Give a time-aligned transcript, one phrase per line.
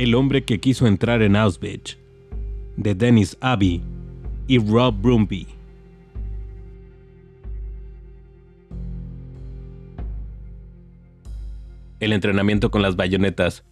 [0.00, 1.98] El hombre que quiso entrar en Auschwitz,
[2.78, 3.82] de Dennis Abbey
[4.46, 5.46] y Rob Brumby.
[12.00, 13.62] El entrenamiento con las bayonetas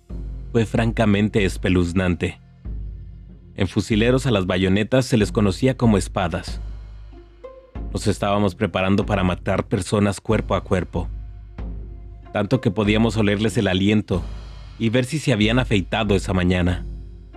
[0.53, 2.39] fue francamente espeluznante.
[3.57, 6.61] En fusileros a las bayonetas se les conocía como espadas.
[7.91, 11.09] Nos estábamos preparando para matar personas cuerpo a cuerpo.
[12.35, 14.23] Tanto que podíamos olerles el aliento
[14.79, 16.87] y ver si se habían afeitado esa mañana.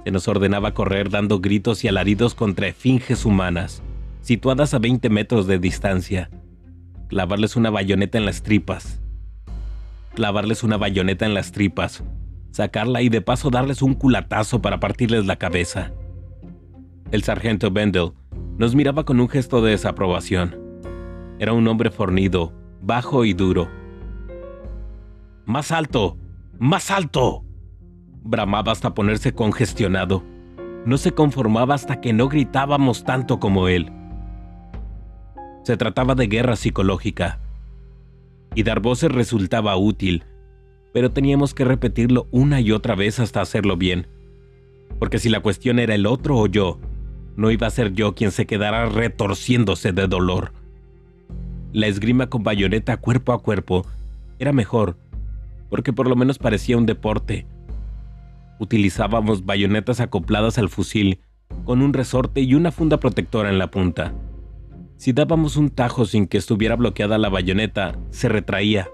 [0.03, 3.81] Se nos ordenaba correr dando gritos y alaridos contra esfinges humanas,
[4.21, 6.29] situadas a 20 metros de distancia.
[7.07, 9.01] Clavarles una bayoneta en las tripas.
[10.13, 12.03] Clavarles una bayoneta en las tripas.
[12.51, 15.91] Sacarla y de paso darles un culatazo para partirles la cabeza.
[17.11, 18.11] El sargento Bendel
[18.57, 20.55] nos miraba con un gesto de desaprobación.
[21.39, 23.69] Era un hombre fornido, bajo y duro.
[25.45, 26.17] ¡Más alto!
[26.61, 27.43] ¡Más alto!
[28.21, 30.23] Bramaba hasta ponerse congestionado.
[30.85, 33.91] No se conformaba hasta que no gritábamos tanto como él.
[35.63, 37.39] Se trataba de guerra psicológica.
[38.53, 40.23] Y dar voces resultaba útil,
[40.93, 44.05] pero teníamos que repetirlo una y otra vez hasta hacerlo bien.
[44.99, 46.77] Porque si la cuestión era el otro o yo,
[47.37, 50.53] no iba a ser yo quien se quedara retorciéndose de dolor.
[51.73, 53.83] La esgrima con bayoneta cuerpo a cuerpo
[54.37, 54.95] era mejor
[55.71, 57.47] porque por lo menos parecía un deporte.
[58.59, 61.21] Utilizábamos bayonetas acopladas al fusil,
[61.63, 64.13] con un resorte y una funda protectora en la punta.
[64.97, 68.89] Si dábamos un tajo sin que estuviera bloqueada la bayoneta, se retraía.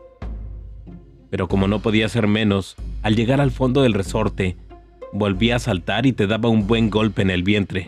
[1.31, 4.55] Pero como no podía ser menos, al llegar al fondo del resorte,
[5.11, 7.88] volvía a saltar y te daba un buen golpe en el vientre,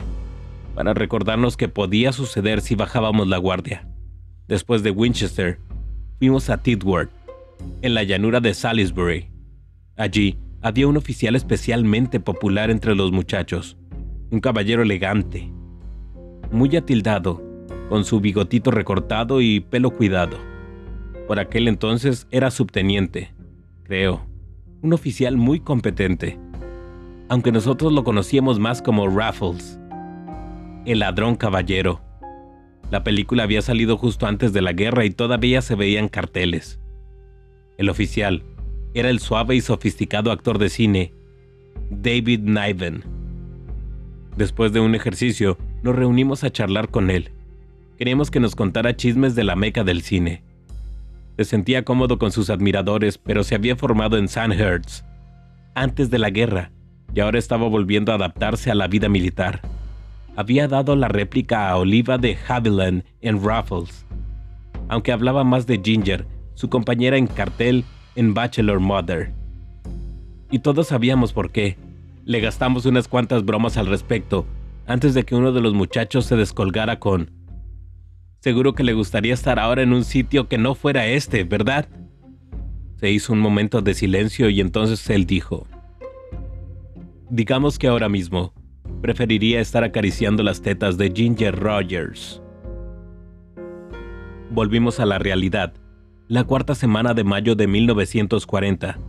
[0.73, 3.87] para recordarnos que podía suceder si bajábamos la guardia.
[4.47, 5.59] Después de Winchester,
[6.17, 7.11] fuimos a Tidworth,
[7.81, 9.29] en la llanura de Salisbury.
[9.95, 13.77] Allí había un oficial especialmente popular entre los muchachos,
[14.31, 15.51] un caballero elegante,
[16.51, 17.41] muy atildado,
[17.89, 20.37] con su bigotito recortado y pelo cuidado.
[21.27, 23.33] Por aquel entonces era subteniente,
[23.83, 24.25] creo,
[24.81, 26.39] un oficial muy competente,
[27.29, 29.79] aunque nosotros lo conocíamos más como Raffles,
[30.85, 32.01] el ladrón caballero.
[32.91, 36.79] La película había salido justo antes de la guerra y todavía se veían carteles.
[37.79, 38.43] El oficial
[38.93, 41.13] era el suave y sofisticado actor de cine
[41.89, 43.05] David Niven.
[44.35, 47.31] Después de un ejercicio, nos reunimos a charlar con él.
[47.97, 50.43] Queríamos que nos contara chismes de la meca del cine.
[51.37, 55.05] Se sentía cómodo con sus admiradores, pero se había formado en Sandhurst
[55.73, 56.71] antes de la guerra
[57.15, 59.61] y ahora estaba volviendo a adaptarse a la vida militar.
[60.35, 64.05] Había dado la réplica a Oliva de Haviland en Raffles.
[64.89, 66.25] Aunque hablaba más de Ginger,
[66.59, 67.85] su compañera en cartel
[68.17, 69.31] en Bachelor Mother.
[70.51, 71.77] Y todos sabíamos por qué.
[72.25, 74.45] Le gastamos unas cuantas bromas al respecto
[74.85, 77.31] antes de que uno de los muchachos se descolgara con
[78.41, 81.87] Seguro que le gustaría estar ahora en un sitio que no fuera este, ¿verdad?
[82.97, 85.65] Se hizo un momento de silencio y entonces él dijo,
[87.29, 88.53] Digamos que ahora mismo
[89.01, 92.41] preferiría estar acariciando las tetas de Ginger Rogers.
[94.51, 95.73] Volvimos a la realidad
[96.29, 98.99] la cuarta semana de mayo de 1940,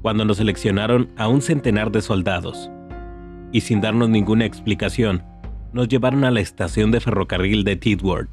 [0.00, 2.70] cuando nos seleccionaron a un centenar de soldados.
[3.50, 5.24] Y sin darnos ninguna explicación,
[5.72, 8.28] nos llevaron a la estación de ferrocarril de Tidworth.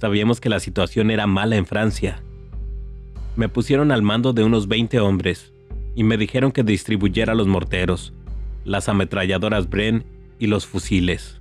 [0.00, 2.22] Sabíamos que la situación era mala en Francia.
[3.36, 5.52] Me pusieron al mando de unos 20 hombres
[5.94, 8.14] y me dijeron que distribuyera los morteros,
[8.64, 10.04] las ametralladoras Bren
[10.38, 11.38] y los fusiles.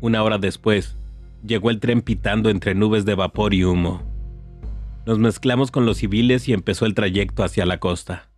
[0.00, 0.96] Una hora después,
[1.44, 4.02] llegó el tren pitando entre nubes de vapor y humo.
[5.06, 8.28] Nos mezclamos con los civiles y empezó el trayecto hacia la costa.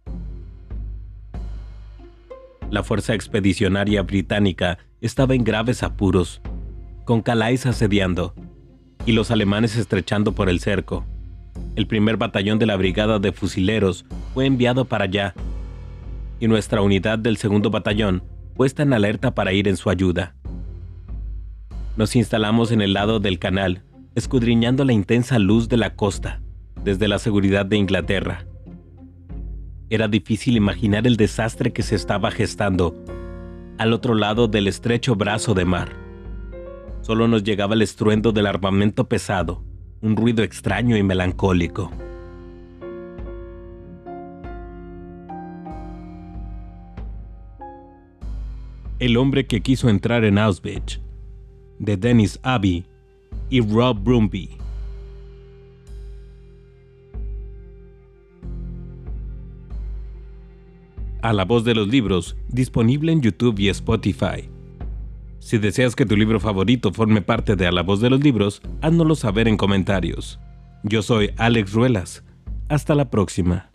[2.71, 6.41] La Fuerza Expedicionaria Británica estaba en graves apuros,
[7.05, 8.35] con Calais asediando
[9.05, 11.05] y los alemanes estrechando por el cerco.
[11.77, 15.35] El primer batallón de la Brigada de Fusileros fue enviado para allá
[16.41, 18.23] y nuestra unidad del segundo batallón
[18.55, 20.35] puesta en alerta para ir en su ayuda.
[21.95, 23.83] Nos instalamos en el lado del canal,
[24.15, 26.41] escudriñando la intensa luz de la costa,
[26.83, 28.47] desde la seguridad de Inglaterra.
[29.91, 32.97] Era difícil imaginar el desastre que se estaba gestando
[33.77, 35.93] al otro lado del estrecho brazo de mar.
[37.03, 39.63] Solo nos llegaba el estruendo del armamento pesado,
[40.01, 41.91] un ruido extraño y melancólico.
[48.99, 51.03] El hombre que quiso entrar en Auschwitz
[51.83, 52.87] de Dennis Abbey
[53.51, 54.51] y Rob Brumby.
[61.21, 64.49] A la voz de los libros, disponible en YouTube y Spotify.
[65.41, 68.63] Si deseas que tu libro favorito forme parte de A la voz de los libros,
[68.81, 70.39] háznoslo saber en comentarios.
[70.85, 72.25] Yo soy Alex Ruelas.
[72.69, 73.72] Hasta la próxima.